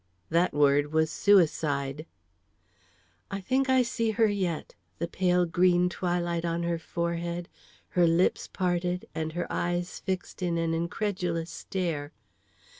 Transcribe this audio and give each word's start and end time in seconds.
That 0.31 0.51
word 0.51 0.91
was 0.91 1.11
suicide! 1.11 2.07
I 3.29 3.39
think 3.39 3.69
I 3.69 3.83
see 3.83 4.09
her 4.09 4.25
yet, 4.25 4.73
the 4.97 5.07
pale 5.07 5.45
green 5.45 5.89
twilight 5.89 6.43
on 6.43 6.63
her 6.63 6.79
forehead, 6.79 7.47
her 7.89 8.07
lips 8.07 8.47
parted, 8.47 9.05
and 9.13 9.33
her 9.33 9.45
eyes 9.53 9.99
fixed 9.99 10.41
in 10.41 10.57
an 10.57 10.73
incredulous 10.73 11.51
stare. 11.51 12.13